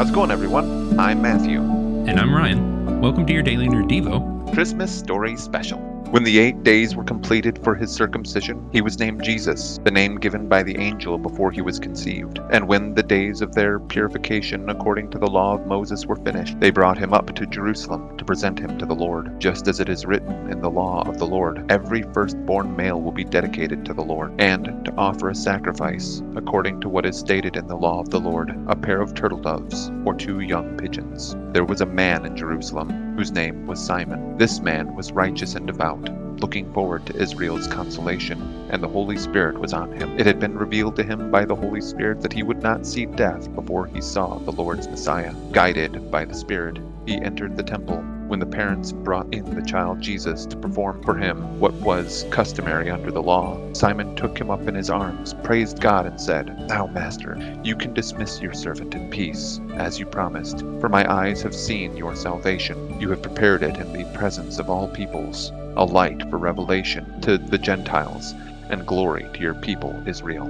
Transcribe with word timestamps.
How's 0.00 0.08
it 0.08 0.14
going, 0.14 0.30
everyone? 0.30 0.98
I'm 0.98 1.20
Matthew. 1.20 1.60
And 1.60 2.18
I'm 2.18 2.34
Ryan. 2.34 3.02
Welcome 3.02 3.26
to 3.26 3.34
your 3.34 3.42
Daily 3.42 3.68
Nerd 3.68 3.90
Devo. 3.90 4.50
Christmas 4.54 4.90
Story 4.90 5.36
Special. 5.36 5.89
When 6.10 6.24
the 6.24 6.40
eight 6.40 6.64
days 6.64 6.96
were 6.96 7.04
completed 7.04 7.62
for 7.62 7.76
his 7.76 7.92
circumcision, 7.92 8.68
he 8.72 8.80
was 8.80 8.98
named 8.98 9.22
Jesus, 9.22 9.78
the 9.84 9.92
name 9.92 10.16
given 10.16 10.48
by 10.48 10.64
the 10.64 10.76
angel 10.76 11.18
before 11.18 11.52
he 11.52 11.62
was 11.62 11.78
conceived. 11.78 12.40
And 12.50 12.66
when 12.66 12.94
the 12.94 13.02
days 13.04 13.40
of 13.42 13.54
their 13.54 13.78
purification 13.78 14.68
according 14.70 15.10
to 15.10 15.18
the 15.18 15.30
law 15.30 15.54
of 15.54 15.68
Moses 15.68 16.06
were 16.06 16.16
finished, 16.16 16.58
they 16.58 16.70
brought 16.70 16.98
him 16.98 17.14
up 17.14 17.32
to 17.36 17.46
Jerusalem 17.46 18.18
to 18.18 18.24
present 18.24 18.58
him 18.58 18.76
to 18.78 18.86
the 18.86 18.94
Lord. 18.94 19.38
Just 19.38 19.68
as 19.68 19.78
it 19.78 19.88
is 19.88 20.04
written 20.04 20.50
in 20.50 20.60
the 20.60 20.68
law 20.68 21.08
of 21.08 21.18
the 21.18 21.26
Lord, 21.28 21.64
every 21.70 22.02
firstborn 22.12 22.74
male 22.74 23.00
will 23.00 23.12
be 23.12 23.22
dedicated 23.22 23.84
to 23.84 23.94
the 23.94 24.02
Lord, 24.02 24.34
and 24.40 24.84
to 24.84 24.94
offer 24.96 25.30
a 25.30 25.34
sacrifice, 25.36 26.24
according 26.34 26.80
to 26.80 26.88
what 26.88 27.06
is 27.06 27.16
stated 27.16 27.54
in 27.54 27.68
the 27.68 27.76
law 27.76 28.00
of 28.00 28.10
the 28.10 28.18
Lord, 28.18 28.52
a 28.66 28.74
pair 28.74 29.00
of 29.00 29.14
turtle 29.14 29.40
doves 29.40 29.92
or 30.04 30.14
two 30.14 30.40
young 30.40 30.76
pigeons. 30.76 31.36
There 31.52 31.64
was 31.64 31.82
a 31.82 31.86
man 31.86 32.26
in 32.26 32.36
Jerusalem 32.36 33.09
whose 33.20 33.32
name 33.32 33.66
was 33.66 33.78
Simon. 33.78 34.38
This 34.38 34.60
man 34.60 34.96
was 34.96 35.12
righteous 35.12 35.54
and 35.54 35.66
devout, 35.66 36.08
looking 36.40 36.72
forward 36.72 37.04
to 37.04 37.16
Israel's 37.20 37.66
consolation, 37.66 38.40
and 38.70 38.82
the 38.82 38.88
Holy 38.88 39.18
Spirit 39.18 39.60
was 39.60 39.74
on 39.74 39.92
him. 39.92 40.18
It 40.18 40.24
had 40.24 40.40
been 40.40 40.56
revealed 40.56 40.96
to 40.96 41.02
him 41.02 41.30
by 41.30 41.44
the 41.44 41.54
Holy 41.54 41.82
Spirit 41.82 42.22
that 42.22 42.32
he 42.32 42.42
would 42.42 42.62
not 42.62 42.86
see 42.86 43.04
death 43.04 43.54
before 43.54 43.88
he 43.88 44.00
saw 44.00 44.38
the 44.38 44.52
Lord's 44.52 44.88
Messiah. 44.88 45.34
Guided 45.52 46.10
by 46.10 46.24
the 46.24 46.32
Spirit, 46.32 46.78
he 47.04 47.20
entered 47.20 47.58
the 47.58 47.62
temple 47.62 48.02
when 48.30 48.38
the 48.38 48.46
parents 48.46 48.92
brought 48.92 49.26
in 49.34 49.56
the 49.56 49.66
child 49.66 50.00
Jesus 50.00 50.46
to 50.46 50.56
perform 50.56 51.02
for 51.02 51.16
him 51.16 51.58
what 51.58 51.74
was 51.74 52.24
customary 52.30 52.88
under 52.88 53.10
the 53.10 53.20
law, 53.20 53.58
Simon 53.72 54.14
took 54.14 54.40
him 54.40 54.52
up 54.52 54.68
in 54.68 54.74
his 54.76 54.88
arms, 54.88 55.34
praised 55.42 55.80
God, 55.80 56.06
and 56.06 56.20
said, 56.20 56.56
Now, 56.68 56.86
Master, 56.86 57.36
you 57.64 57.74
can 57.74 57.92
dismiss 57.92 58.40
your 58.40 58.52
servant 58.52 58.94
in 58.94 59.10
peace, 59.10 59.60
as 59.74 59.98
you 59.98 60.06
promised, 60.06 60.60
for 60.78 60.88
my 60.88 61.12
eyes 61.12 61.42
have 61.42 61.56
seen 61.56 61.96
your 61.96 62.14
salvation. 62.14 63.00
You 63.00 63.10
have 63.10 63.20
prepared 63.20 63.64
it 63.64 63.76
in 63.78 63.92
the 63.92 64.04
presence 64.16 64.60
of 64.60 64.70
all 64.70 64.86
peoples, 64.86 65.50
a 65.76 65.84
light 65.84 66.22
for 66.30 66.38
revelation 66.38 67.20
to 67.22 67.36
the 67.36 67.58
Gentiles, 67.58 68.32
and 68.68 68.86
glory 68.86 69.26
to 69.34 69.40
your 69.40 69.54
people 69.54 70.00
Israel. 70.06 70.46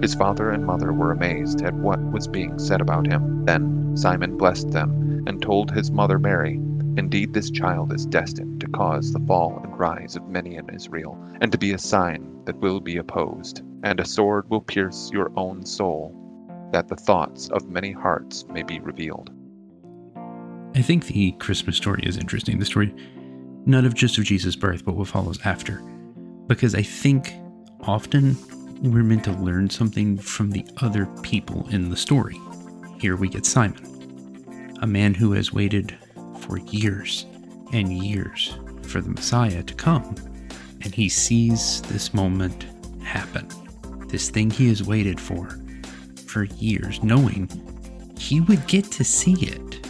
His 0.00 0.14
father 0.14 0.52
and 0.52 0.64
mother 0.64 0.92
were 0.92 1.10
amazed 1.10 1.62
at 1.62 1.74
what 1.74 1.98
was 2.12 2.28
being 2.28 2.60
said 2.60 2.80
about 2.80 3.08
him. 3.08 3.44
Then 3.44 3.96
Simon 3.96 4.36
blessed 4.36 4.70
them, 4.70 5.24
and 5.26 5.42
told 5.42 5.72
his 5.72 5.90
mother 5.90 6.20
Mary, 6.20 6.60
Indeed, 6.96 7.32
this 7.32 7.50
child 7.50 7.92
is 7.92 8.06
destined 8.06 8.60
to 8.60 8.68
cause 8.68 9.12
the 9.12 9.20
fall 9.20 9.60
and 9.62 9.78
rise 9.78 10.14
of 10.14 10.28
many 10.28 10.56
in 10.56 10.68
Israel, 10.70 11.18
and 11.40 11.50
to 11.50 11.58
be 11.58 11.72
a 11.72 11.78
sign 11.78 12.42
that 12.44 12.60
will 12.60 12.80
be 12.80 12.98
opposed, 12.98 13.62
and 13.82 13.98
a 13.98 14.04
sword 14.04 14.48
will 14.48 14.60
pierce 14.60 15.10
your 15.12 15.32
own 15.36 15.66
soul, 15.66 16.14
that 16.72 16.88
the 16.88 16.96
thoughts 16.96 17.48
of 17.50 17.68
many 17.68 17.90
hearts 17.90 18.44
may 18.48 18.62
be 18.62 18.78
revealed. 18.78 19.30
I 20.76 20.82
think 20.82 21.06
the 21.06 21.32
Christmas 21.32 21.76
story 21.76 22.02
is 22.04 22.16
interesting. 22.16 22.58
The 22.58 22.64
story, 22.64 22.94
not 23.66 23.84
of 23.84 23.94
just 23.94 24.18
of 24.18 24.24
Jesus' 24.24 24.56
birth, 24.56 24.84
but 24.84 24.94
what 24.94 25.08
follows 25.08 25.38
after. 25.44 25.82
Because 26.46 26.74
I 26.74 26.82
think 26.82 27.32
often 27.80 28.36
we're 28.82 29.02
meant 29.02 29.24
to 29.24 29.32
learn 29.32 29.70
something 29.70 30.18
from 30.18 30.50
the 30.50 30.66
other 30.78 31.06
people 31.22 31.68
in 31.70 31.90
the 31.90 31.96
story. 31.96 32.40
Here 33.00 33.16
we 33.16 33.28
get 33.28 33.46
Simon, 33.46 34.76
a 34.80 34.86
man 34.86 35.14
who 35.14 35.32
has 35.32 35.52
waited 35.52 35.96
for 36.46 36.58
years 36.58 37.26
and 37.72 37.92
years 37.92 38.56
for 38.82 39.00
the 39.00 39.10
Messiah 39.10 39.62
to 39.62 39.74
come. 39.74 40.14
And 40.82 40.94
he 40.94 41.08
sees 41.08 41.82
this 41.82 42.12
moment 42.12 42.66
happen. 43.02 43.48
This 44.08 44.30
thing 44.30 44.50
he 44.50 44.68
has 44.68 44.82
waited 44.82 45.20
for 45.20 45.58
for 46.26 46.44
years, 46.44 47.02
knowing 47.02 47.48
he 48.18 48.40
would 48.40 48.66
get 48.66 48.84
to 48.92 49.04
see 49.04 49.34
it, 49.34 49.86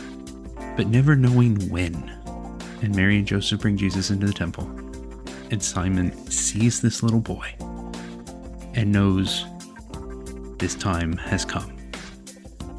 but 0.76 0.88
never 0.88 1.16
knowing 1.16 1.68
when. 1.70 1.94
And 2.82 2.94
Mary 2.94 3.16
and 3.16 3.26
Joseph 3.26 3.60
bring 3.60 3.76
Jesus 3.76 4.10
into 4.10 4.26
the 4.26 4.32
temple. 4.32 4.64
And 5.50 5.62
Simon 5.62 6.12
sees 6.30 6.80
this 6.80 7.02
little 7.02 7.20
boy 7.20 7.54
and 8.74 8.92
knows 8.92 9.46
this 10.58 10.74
time 10.74 11.16
has 11.16 11.44
come. 11.44 11.76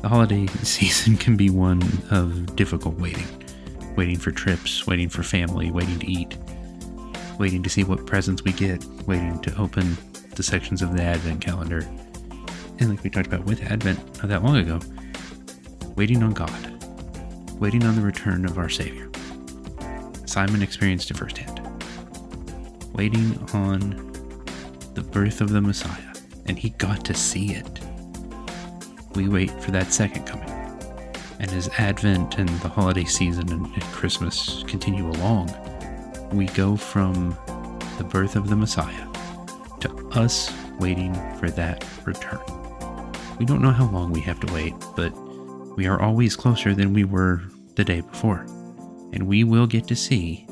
The 0.02 0.10
holiday 0.10 0.46
season 0.64 1.18
can 1.18 1.36
be 1.36 1.50
one 1.50 1.82
of 2.12 2.56
difficult 2.56 2.96
waiting 3.00 3.45
waiting 3.96 4.18
for 4.18 4.32
trips, 4.32 4.86
waiting 4.86 5.10
for 5.10 5.24
family, 5.24 5.72
waiting 5.72 6.00
to 6.00 6.12
eat, 6.12 6.38
waiting 7.40 7.64
to 7.64 7.70
see 7.70 7.84
what 7.84 8.06
presents 8.06 8.44
we 8.44 8.52
get, 8.52 8.84
waiting 9.08 9.40
to 9.42 9.56
open 9.58 9.98
the 10.36 10.44
sections 10.44 10.82
of 10.82 10.96
the 10.96 11.02
Advent 11.02 11.42
calendar. 11.42 11.80
And 12.80 12.90
like 12.90 13.04
we 13.04 13.10
talked 13.10 13.28
about 13.28 13.46
with 13.46 13.62
Advent 13.64 14.00
not 14.18 14.28
that 14.28 14.44
long 14.44 14.58
ago, 14.58 14.80
waiting 15.96 16.22
on 16.24 16.34
God, 16.34 16.84
waiting 17.60 17.84
on 17.84 17.96
the 17.96 18.02
return 18.02 18.46
of 18.46 18.58
our 18.58 18.70
Savior. 18.70 19.10
Simon 20.26 20.62
experienced 20.62 21.10
it 21.12 21.18
firsthand. 21.18 21.62
Waiting 22.94 23.38
on 23.54 24.12
the 24.94 25.02
birth 25.02 25.42
of 25.42 25.50
the 25.50 25.62
Messiah, 25.62 26.14
and 26.46 26.58
he 26.58 26.70
got 26.72 27.04
to 27.06 27.14
see 27.14 27.54
it. 27.54 27.80
We 29.16 29.30
wait 29.30 29.52
for 29.64 29.72
that 29.72 29.92
second 29.94 30.26
coming. 30.26 30.55
And 31.40 31.52
as 31.52 31.70
Advent 31.78 32.38
and 32.38 32.50
the 32.60 32.70
holiday 32.70 33.04
season 33.06 33.52
and, 33.52 33.66
and 33.66 33.84
Christmas 33.86 34.64
continue 34.68 35.10
along, 35.10 35.54
we 36.32 36.46
go 36.48 36.76
from 36.76 37.38
the 37.98 38.04
birth 38.04 38.36
of 38.36 38.50
the 38.50 38.56
Messiah 38.56 39.08
to 39.82 40.10
us 40.14 40.52
waiting 40.80 41.14
for 41.38 41.50
that 41.52 41.86
return. 42.06 42.40
We 43.38 43.46
don't 43.46 43.62
know 43.62 43.72
how 43.72 43.88
long 43.88 44.12
we 44.12 44.22
have 44.22 44.40
to 44.42 44.54
wait, 44.54 44.74
but 44.96 45.12
we 45.76 45.88
are 45.88 46.02
always 46.02 46.36
closer 46.36 46.74
than 46.74 46.94
we 46.94 47.04
were 47.04 47.42
the 47.76 47.84
day 47.84 48.02
before. 48.02 48.46
And 49.14 49.28
we 49.28 49.44
will 49.44 49.68
get 49.68 49.88
to 49.88 49.96
see, 49.96 50.46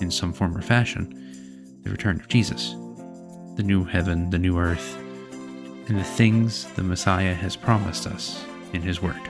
in 0.00 0.10
some 0.10 0.32
form 0.32 0.56
or 0.56 0.62
fashion, 0.62 1.80
the 1.84 1.90
return 1.90 2.20
of 2.20 2.28
Jesus, 2.28 2.72
the 3.56 3.62
new 3.62 3.84
heaven, 3.84 4.30
the 4.30 4.38
new 4.38 4.58
earth, 4.58 4.96
and 5.88 5.98
the 5.98 6.04
things 6.04 6.66
the 6.74 6.82
Messiah 6.82 7.34
has 7.34 7.56
promised 7.56 8.06
us 8.06 8.44
in 8.72 8.82
His 8.82 9.00
Word. 9.00 9.20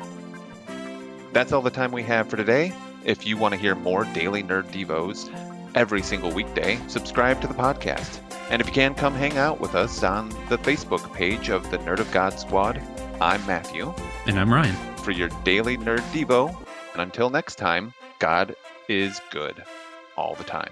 That's 1.32 1.52
all 1.52 1.62
the 1.62 1.70
time 1.70 1.92
we 1.92 2.02
have 2.04 2.28
for 2.28 2.36
today. 2.36 2.72
If 3.04 3.26
you 3.26 3.36
want 3.36 3.54
to 3.54 3.60
hear 3.60 3.74
more 3.74 4.04
daily 4.06 4.42
Nerd 4.42 4.66
Devos 4.72 5.30
every 5.74 6.02
single 6.02 6.32
weekday, 6.32 6.78
subscribe 6.88 7.40
to 7.40 7.46
the 7.46 7.54
podcast. 7.54 8.20
And 8.50 8.60
if 8.60 8.66
you 8.66 8.72
can, 8.72 8.94
come 8.94 9.14
hang 9.14 9.36
out 9.36 9.60
with 9.60 9.74
us 9.74 10.02
on 10.02 10.30
the 10.48 10.58
Facebook 10.58 11.12
page 11.14 11.50
of 11.50 11.70
the 11.70 11.78
Nerd 11.78 12.00
of 12.00 12.10
God 12.12 12.38
Squad. 12.38 12.82
I'm 13.20 13.44
Matthew. 13.46 13.92
And 14.26 14.38
I'm 14.38 14.52
Ryan. 14.52 14.74
For 14.98 15.10
your 15.10 15.28
daily 15.44 15.76
Nerd 15.76 16.00
Devo. 16.12 16.56
And 16.92 17.02
until 17.02 17.30
next 17.30 17.56
time, 17.56 17.92
God 18.18 18.56
is 18.88 19.20
good 19.30 19.62
all 20.16 20.34
the 20.34 20.44
time. 20.44 20.70